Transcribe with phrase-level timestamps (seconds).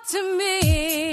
[0.00, 1.12] talk to me.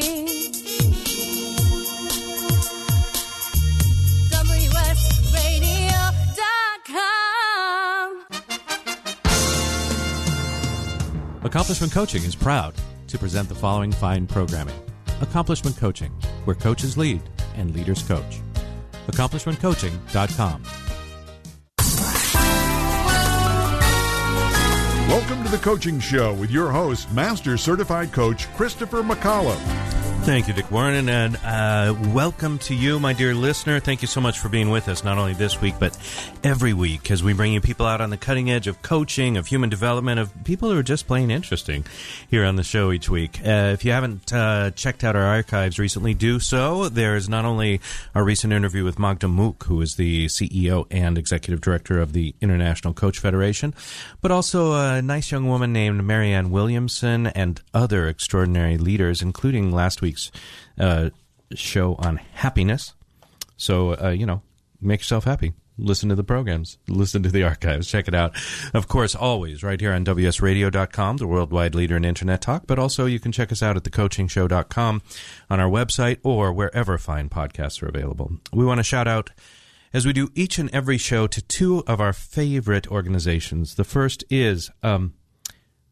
[11.44, 12.76] Accomplishment Coaching is proud
[13.08, 14.76] to present the following fine programming
[15.22, 16.12] Accomplishment Coaching,
[16.44, 17.22] where coaches lead
[17.56, 18.42] and leaders coach.
[19.08, 20.64] AccomplishmentCoaching.com.
[25.08, 29.58] Welcome to the Coaching Show with your host, Master Certified Coach Christopher McCollum.
[30.28, 33.80] Thank you, Dick Warren, and uh, welcome to you, my dear listener.
[33.80, 35.98] Thank you so much for being with us, not only this week, but
[36.44, 39.48] every week, as we bring you people out on the cutting edge of coaching, of
[39.48, 41.86] human development, of people who are just plain interesting
[42.30, 43.40] here on the show each week.
[43.40, 46.90] Uh, if you haven't uh, checked out our archives recently, do so.
[46.90, 47.80] There's not only
[48.14, 52.36] our recent interview with Magda Mook, who is the CEO and executive director of the
[52.42, 53.74] International Coach Federation,
[54.20, 60.02] but also a nice young woman named Marianne Williamson and other extraordinary leaders, including last
[60.18, 60.32] week's
[60.80, 61.10] uh,
[61.54, 62.94] show on happiness.
[63.56, 64.42] So, uh, you know,
[64.82, 65.54] make yourself happy.
[65.80, 68.36] Listen to the programs, listen to the archives, check it out.
[68.74, 73.06] Of course, always right here on WSRadio.com, the worldwide leader in Internet talk, but also
[73.06, 75.04] you can check us out at thecoachingshow.com
[75.52, 78.32] on our website or wherever fine podcasts are available.
[78.52, 79.30] We want to shout out
[79.94, 83.76] as we do each and every show to two of our favorite organizations.
[83.76, 85.14] The first is um,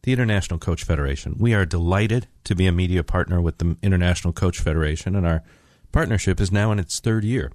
[0.05, 1.35] the International Coach Federation.
[1.39, 5.41] We are delighted to be a media partner with the International Coach Federation, and our
[5.91, 7.51] partnership is now in its third year.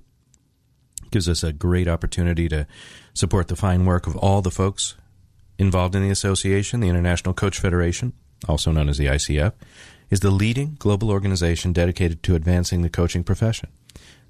[1.05, 2.67] It gives us a great opportunity to
[3.15, 4.97] support the fine work of all the folks
[5.59, 6.81] involved in the association.
[6.81, 8.15] The International Coach Federation,
[8.49, 9.53] also known as the ICF,
[10.11, 13.69] is the leading global organization dedicated to advancing the coaching profession.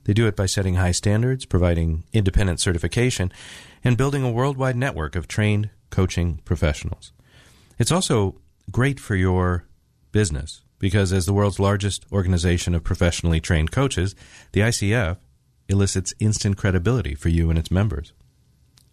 [0.04, 3.32] They do it by setting high standards, providing independent certification,
[3.82, 7.12] and building a worldwide network of trained coaching professionals.
[7.80, 8.36] It's also
[8.70, 9.64] great for your
[10.12, 14.14] business because, as the world's largest organization of professionally trained coaches,
[14.52, 15.16] the ICF
[15.66, 18.12] elicits instant credibility for you and its members.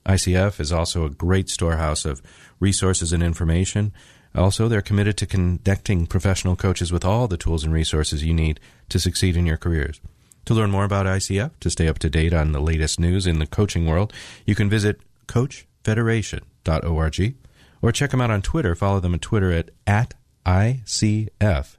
[0.06, 2.22] ICF is also a great storehouse of
[2.62, 3.92] resources and information.
[4.34, 8.58] Also, they're committed to connecting professional coaches with all the tools and resources you need
[8.88, 10.00] to succeed in your careers.
[10.46, 13.40] To learn more about ICF, to stay up to date on the latest news in
[13.40, 14.14] the coaching world,
[14.46, 17.36] you can visit coachfederation.org
[17.82, 18.76] or check them out on Twitter.
[18.76, 20.14] Follow them on Twitter at, at
[20.46, 21.76] ICFHQ.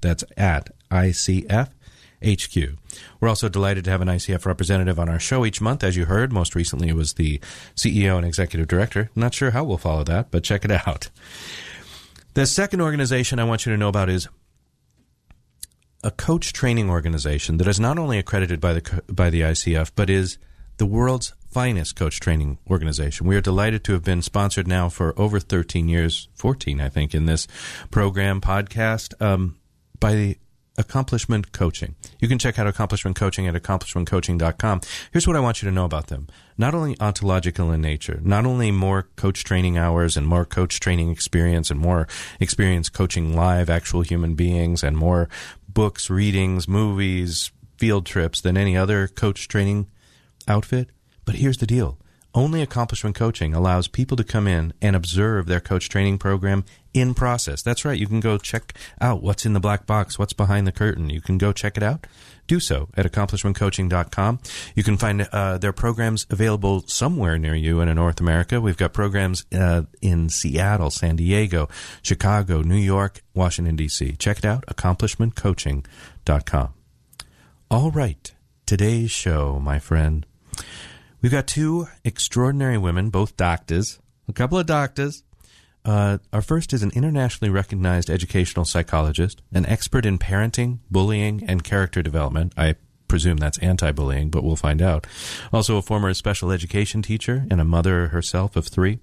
[0.00, 2.76] That's at ICFHQ.
[3.20, 5.84] We're also delighted to have an ICF representative on our show each month.
[5.84, 7.38] As you heard, most recently it was the
[7.74, 9.10] CEO and executive director.
[9.14, 11.10] Not sure how we'll follow that, but check it out.
[12.34, 14.28] The second organization I want you to know about is
[16.02, 20.08] a coach training organization that is not only accredited by the by the ICF but
[20.08, 20.38] is
[20.78, 23.26] the world's finest coach training organization.
[23.26, 27.14] We are delighted to have been sponsored now for over 13 years, 14 I think
[27.14, 27.46] in this
[27.90, 29.58] program podcast um,
[29.98, 30.36] by
[30.78, 31.94] Accomplishment Coaching.
[32.20, 34.80] You can check out Accomplishment Coaching at accomplishmentcoaching.com.
[35.12, 36.28] Here's what I want you to know about them.
[36.56, 41.10] Not only ontological in nature, not only more coach training hours and more coach training
[41.10, 45.28] experience and more experience coaching live actual human beings and more
[45.68, 49.88] books, readings, movies, field trips than any other coach training
[50.48, 50.90] outfit.
[51.24, 51.98] But here's the deal.
[52.32, 56.64] Only accomplishment coaching allows people to come in and observe their coach training program
[56.94, 57.60] in process.
[57.60, 57.98] That's right.
[57.98, 61.10] You can go check out what's in the black box, what's behind the curtain.
[61.10, 62.06] You can go check it out.
[62.46, 64.38] Do so at accomplishmentcoaching.com.
[64.76, 68.60] You can find uh, their programs available somewhere near you in North America.
[68.60, 71.68] We've got programs uh, in Seattle, San Diego,
[72.02, 74.14] Chicago, New York, Washington, D.C.
[74.16, 76.74] Check it out, accomplishmentcoaching.com.
[77.72, 78.32] All right.
[78.66, 80.24] Today's show, my friend.
[81.22, 85.22] We've got two extraordinary women, both doctors, a couple of doctors.
[85.84, 91.62] Uh, our first is an internationally recognized educational psychologist, an expert in parenting, bullying, and
[91.62, 92.54] character development.
[92.56, 92.76] I
[93.06, 95.06] presume that's anti bullying, but we'll find out.
[95.52, 98.98] Also, a former special education teacher and a mother herself of three.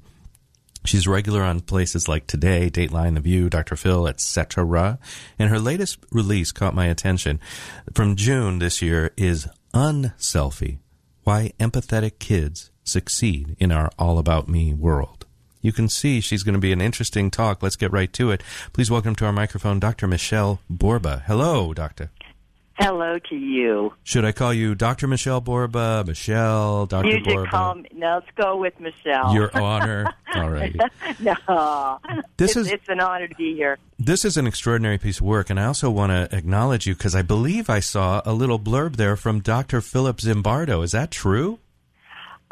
[0.85, 3.75] She's regular on places like Today, Dateline, The View, Dr.
[3.75, 4.97] Phil, etc.
[5.37, 7.39] And her latest release caught my attention.
[7.93, 10.79] From June this year is Unselfie
[11.27, 15.25] why empathetic kids succeed in our all about me world.
[15.61, 17.61] You can see she's going to be an interesting talk.
[17.61, 18.41] Let's get right to it.
[18.71, 20.07] Please welcome to our microphone Dr.
[20.07, 21.23] Michele Borba.
[21.27, 22.11] Hello, Doctor.
[22.79, 23.91] Hello to you.
[24.03, 25.07] Should I call you Dr.
[25.07, 27.07] Michele Borba, Michele, Dr.
[27.09, 27.49] You Borba?
[27.49, 27.89] call me.
[27.95, 29.33] No, let's go with Michele.
[29.33, 30.13] Your honor.
[30.35, 30.75] All right.
[31.19, 31.99] no,
[32.37, 33.79] This it's, is- it's an honor to be here.
[33.97, 37.15] This is an extraordinary piece of work, and I also want to acknowledge you because
[37.15, 39.81] I believe I saw a little blurb there from Dr.
[39.81, 40.83] Philip Zimbardo.
[40.83, 41.57] Is that true?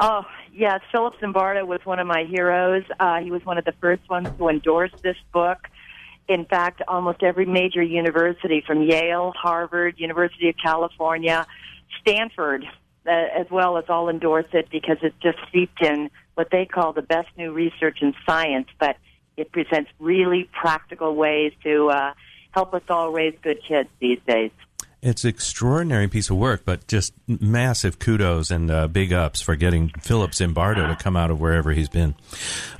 [0.00, 2.82] Oh, yes, Philip Zimbardo was one of my heroes.
[2.98, 5.68] Uh, he was one of the first ones to endorse this book.
[6.28, 11.46] In fact, almost every major university from Yale, Harvard, University of California,
[12.00, 12.64] Stanford,
[13.06, 16.92] uh, as well as all endorse it because it's just steeped in what they call
[16.92, 18.96] the best new research in science, but
[19.36, 22.12] it presents really practical ways to uh,
[22.50, 24.50] help us all raise good kids these days.
[25.02, 29.54] It's an extraordinary piece of work, but just massive kudos and uh, big ups for
[29.54, 32.14] getting Philip Zimbardo to come out of wherever he's been.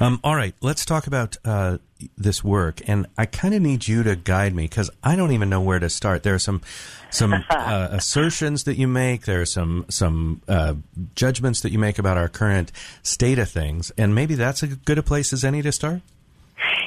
[0.01, 1.79] Um, all right, let's talk about uh,
[2.17, 5.49] this work, and I kind of need you to guide me because I don't even
[5.49, 6.23] know where to start.
[6.23, 6.63] There are some
[7.11, 9.27] some uh, assertions that you make.
[9.27, 10.75] There are some some uh,
[11.15, 12.73] judgments that you make about our current
[13.03, 16.03] state of things, and maybe that's as good a place as any to start.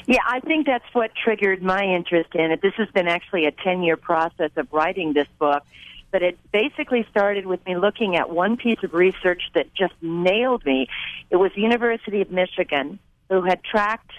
[0.08, 2.62] Yeah, I think that's what triggered my interest in it.
[2.62, 5.64] This has been actually a 10 year process of writing this book,
[6.12, 10.66] but it basically started with me looking at one piece of research that just nailed
[10.66, 10.88] me.
[11.30, 13.00] It was the University of Michigan,
[13.30, 14.12] who had tracked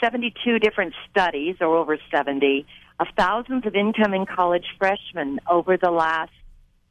[0.00, 2.66] 72 different studies, or over 70,
[3.00, 6.32] of thousands of incoming college freshmen over the last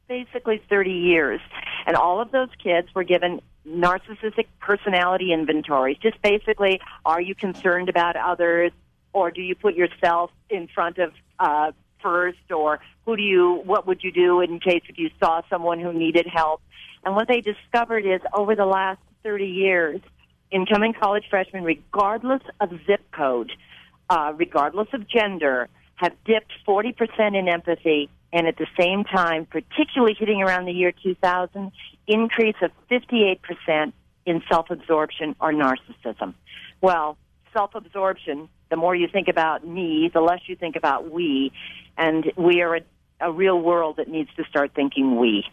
[0.07, 1.41] basically 30 years.
[1.85, 5.97] And all of those kids were given narcissistic personality inventories.
[5.97, 8.71] Just basically, are you concerned about others,
[9.13, 11.71] or do you put yourself in front of uh,
[12.01, 15.79] first, or who do you, what would you do in case if you saw someone
[15.79, 16.61] who needed help?
[17.03, 20.01] And what they discovered is over the last 30 years,
[20.51, 23.51] incoming college freshmen, regardless of zip code,
[24.09, 30.15] uh, regardless of gender, have dipped 40% in empathy and at the same time, particularly
[30.17, 31.71] hitting around the year 2000,
[32.07, 33.93] increase of 58%
[34.25, 36.33] in self-absorption or narcissism.
[36.81, 37.17] Well,
[37.53, 41.51] self-absorption, the more you think about me, the less you think about we,
[41.97, 42.81] and we are a,
[43.21, 45.45] a real world that needs to start thinking we.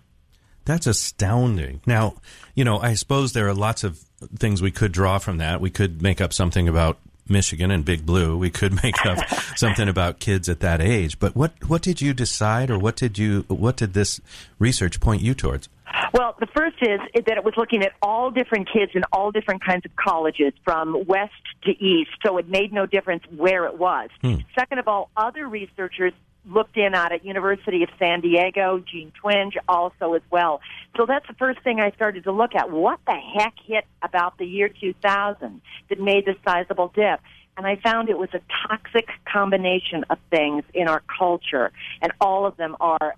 [0.65, 1.81] That's astounding.
[1.87, 2.17] Now,
[2.55, 3.99] you know, I suppose there are lots of
[4.37, 5.61] things we could draw from that.
[5.61, 6.99] We could make up something about
[7.29, 8.37] Michigan and Big Blue.
[8.37, 9.19] We could make up
[9.57, 11.19] something about kids at that age.
[11.19, 14.21] But what what did you decide, or what did you what did this
[14.59, 15.69] research point you towards?
[16.13, 19.65] Well, the first is, that it was looking at all different kids in all different
[19.65, 21.33] kinds of colleges, from west
[21.65, 24.11] to east, so it made no difference where it was.
[24.21, 24.37] Hmm.
[24.59, 26.13] Second of all, other researchers
[26.47, 30.61] looked in at it, University of San Diego, Jean Twenge also as well.
[30.97, 32.71] So that's the first thing I started to look at.
[32.71, 37.21] What the heck hit about the year 2000 that made this sizable dip?
[37.57, 41.71] And I found it was a toxic combination of things in our culture,
[42.03, 43.15] and all of them are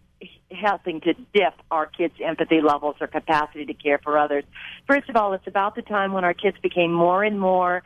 [0.50, 4.44] helping to dip our kids' empathy levels or capacity to care for others.
[4.86, 7.82] First of all, it's about the time when our kids became more and more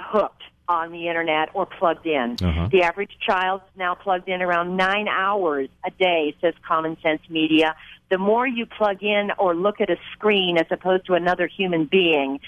[0.00, 2.36] hooked on the internet or plugged in.
[2.42, 2.68] Uh-huh.
[2.70, 7.76] The average child's now plugged in around nine hours a day, says Common Sense Media.
[8.08, 11.86] The more you plug in or look at a screen as opposed to another human
[11.86, 12.40] being,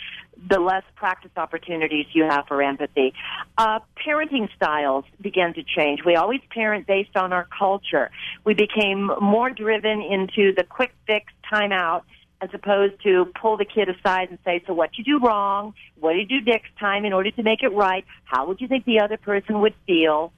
[0.49, 3.13] the less practice opportunities you have for empathy.
[3.57, 6.05] Uh, parenting styles began to change.
[6.05, 8.11] We always parent based on our culture.
[8.45, 12.03] We became more driven into the quick fix, timeout,
[12.41, 15.75] as opposed to pull the kid aside and say, so what you do wrong?
[15.99, 18.05] What do you do next time in order to make it right?
[18.25, 20.33] How would you think the other person would feel?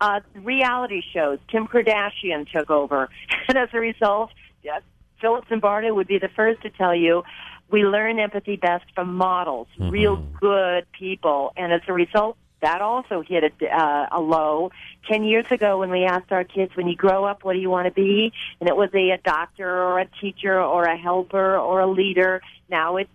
[0.00, 1.38] Uh, reality shows.
[1.48, 3.08] Kim Kardashian took over.
[3.48, 4.30] And as a result,
[4.62, 4.82] yes,
[5.20, 7.22] Philip Zimbardo would be the first to tell you
[7.70, 11.52] we learn empathy best from models, real good people.
[11.56, 14.70] And as a result, that also hit a, uh, a low.
[15.06, 17.68] Ten years ago, when we asked our kids, "When you grow up, what do you
[17.68, 21.58] want to be?" and it was a, a doctor or a teacher or a helper
[21.58, 22.40] or a leader.
[22.70, 23.10] Now it's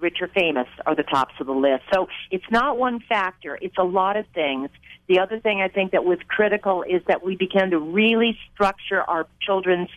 [0.00, 1.84] rich or famous are the tops of the list.
[1.92, 4.70] So it's not one factor; it's a lot of things.
[5.06, 9.02] The other thing I think that was critical is that we began to really structure
[9.02, 9.90] our children's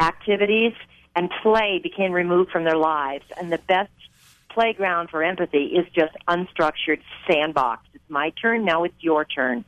[0.00, 0.74] activities,
[1.14, 3.24] and play became removed from their lives.
[3.38, 3.90] And the best
[4.48, 7.00] playground for empathy is just unstructured
[7.30, 7.84] sandbox.
[8.08, 9.64] My turn, now it's your turn.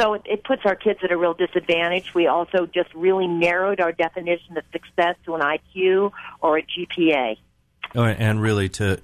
[0.00, 2.14] So it, it puts our kids at a real disadvantage.
[2.14, 7.36] We also just really narrowed our definition of success to an IQ or a GPA.
[7.94, 9.00] Oh, and really to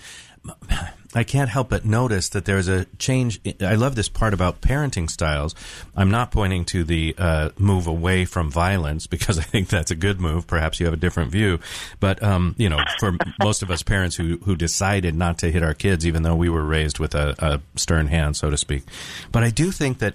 [1.14, 3.40] I can't help but notice that there's a change.
[3.60, 5.56] I love this part about parenting styles.
[5.96, 9.96] I'm not pointing to the uh, move away from violence because I think that's a
[9.96, 10.46] good move.
[10.46, 11.58] Perhaps you have a different view,
[11.98, 15.62] but um, you know, for most of us parents who who decided not to hit
[15.62, 18.84] our kids, even though we were raised with a, a stern hand, so to speak.
[19.32, 20.14] But I do think that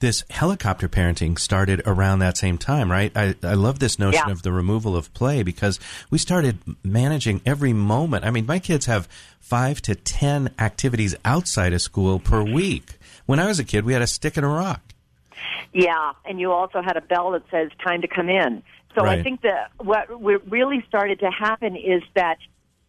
[0.00, 3.12] this helicopter parenting started around that same time, right?
[3.14, 4.32] I, I love this notion Yeah.
[4.32, 5.78] of the removal of play because
[6.10, 8.24] we started managing every moment.
[8.24, 9.06] I mean, my kids have
[9.38, 12.98] five to ten activities outside of school per week.
[13.26, 14.80] When I was a kid, we had a stick and a rock.
[15.72, 18.62] Yeah, and you also had a bell that says time to come in.
[18.96, 20.08] So I think that what
[20.50, 22.38] really started to happen is that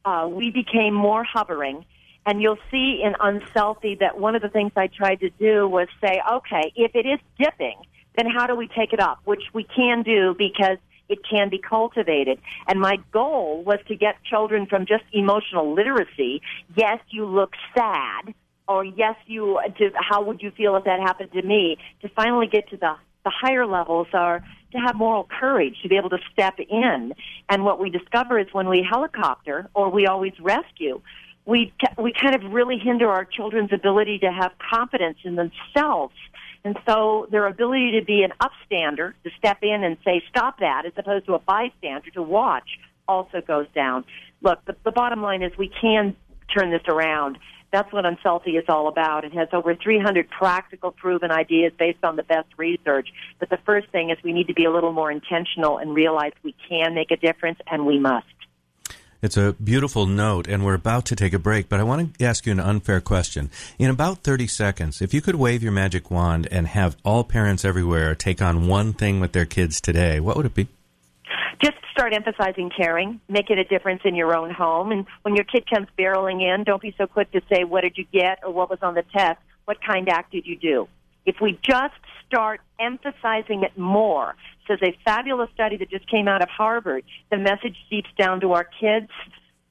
[0.03, 1.85] uh, we became more hovering,
[2.25, 5.87] And you'll see in Unselfie that one of the things I tried to do was
[6.03, 7.77] say, okay, if it is dipping,
[8.15, 9.19] then how do we take it up?
[9.25, 10.77] Which we can do because
[11.09, 12.39] it can be cultivated.
[12.67, 16.41] And my goal was to get children from just emotional literacy.
[16.75, 18.33] Yes, you look sad,
[18.67, 19.59] or yes, you.
[19.77, 21.77] To, how would you feel if that happened to me?
[22.01, 25.97] To finally get to the the higher levels are to have moral courage to be
[25.97, 27.13] able to step in.
[27.49, 31.01] And what we discover is when we helicopter or we always rescue,
[31.45, 36.15] we we kind of really hinder our children's ability to have confidence in themselves.
[36.63, 40.85] And so their ability to be an upstander, to step in and say, stop that,
[40.85, 44.05] as opposed to a bystander to watch, also goes down.
[44.41, 46.15] Look, the, the bottom line is we can
[46.55, 47.39] turn this around.
[47.71, 49.23] That's what Unselfie is all about.
[49.23, 53.09] It has over 300 practical proven ideas based on the best research.
[53.39, 56.33] But the first thing is we need to be a little more intentional and realize
[56.43, 58.27] we can make a difference and we must.
[59.21, 62.25] It's a beautiful note, and we're about to take a break, but I want to
[62.25, 63.51] ask you an unfair question.
[63.77, 67.63] In about 30 seconds, if you could wave your magic wand and have all parents
[67.63, 70.67] everywhere take on one thing with their kids today, what would it be?
[71.63, 74.91] Just start emphasizing caring, make it a difference in your own home.
[74.91, 77.99] And when your kid comes barreling in, don't be so quick to say, What did
[77.99, 78.39] you get?
[78.43, 79.39] or What was on the test?
[79.65, 80.87] What kind act did you do?
[81.25, 81.93] If we just
[82.27, 84.35] start emphasizing it more,
[84.67, 88.53] says a fabulous study that just came out of Harvard, the message seeps down to
[88.53, 89.09] our kids.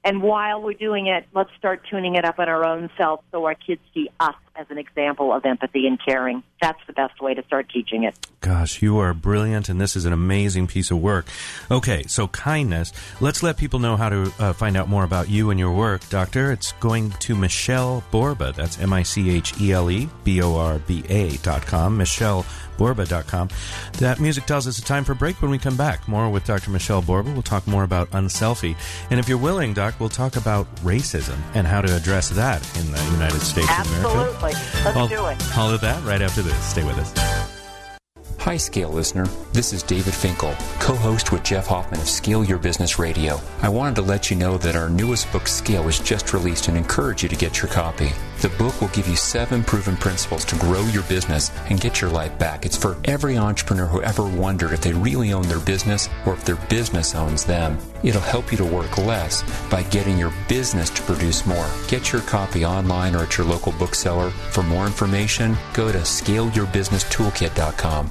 [0.04, 3.44] And while we're doing it, let's start tuning it up on our own self so
[3.44, 6.42] our kids see us as an example of empathy and caring.
[6.60, 8.14] That's the best way to start teaching it.
[8.40, 11.26] Gosh, you are brilliant, and this is an amazing piece of work.
[11.70, 12.92] Okay, so kindness.
[13.20, 16.08] Let's let people know how to uh, find out more about you and your work,
[16.08, 16.52] Doctor.
[16.52, 18.52] It's going to Michele Borba.
[18.52, 21.96] That's M I C H E L E B O R B A dot com.
[21.96, 22.44] Michele
[22.80, 23.50] Borba.com.
[23.98, 26.08] That music tells us it's time for a break when we come back.
[26.08, 26.70] More with Dr.
[26.70, 27.30] Michele Borba.
[27.30, 28.74] We'll talk more about Unselfie.
[29.10, 32.90] And if you're willing, Doc, we'll talk about racism and how to address that in
[32.90, 34.10] the United States Absolutely.
[34.12, 34.39] of America.
[34.42, 35.56] Let's I'll, do it.
[35.56, 36.56] I'll do that right after this.
[36.64, 37.12] Stay with us.
[38.40, 39.26] Hi, Scale listener.
[39.52, 43.38] This is David Finkel, co host with Jeff Hoffman of Scale Your Business Radio.
[43.60, 46.76] I wanted to let you know that our newest book, Scale, was just released and
[46.76, 48.12] encourage you to get your copy.
[48.40, 52.08] The book will give you seven proven principles to grow your business and get your
[52.08, 52.64] life back.
[52.64, 56.46] It's for every entrepreneur who ever wondered if they really own their business or if
[56.46, 57.76] their business owns them.
[58.02, 61.68] It'll help you to work less by getting your business to produce more.
[61.88, 64.30] Get your copy online or at your local bookseller.
[64.30, 68.10] For more information, go to scaleyourbusinesstoolkit.com.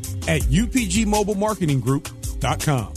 [0.27, 2.93] at upgmobilemarketinggroup.com.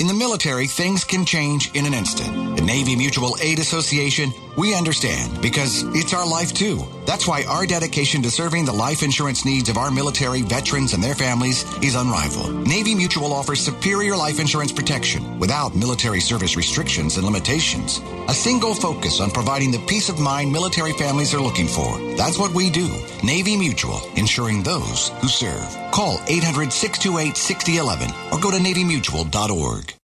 [0.00, 2.56] In the military, things can change in an instant.
[2.56, 6.84] The Navy Mutual Aid Association We understand because it's our life too.
[7.06, 11.02] That's why our dedication to serving the life insurance needs of our military veterans and
[11.02, 12.66] their families is unrivaled.
[12.66, 18.00] Navy Mutual offers superior life insurance protection without military service restrictions and limitations.
[18.26, 21.96] A single focus on providing the peace of mind military families are looking for.
[22.16, 22.88] That's what we do.
[23.22, 25.68] Navy Mutual, insuring those who serve.
[25.92, 29.94] Call 800 628 6011 or go to NavyMutual.org.